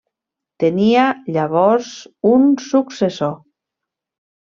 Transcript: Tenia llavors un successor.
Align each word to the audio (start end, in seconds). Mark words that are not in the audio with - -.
Tenia 0.63 1.03
llavors 1.37 1.93
un 2.33 2.51
successor. 2.73 3.41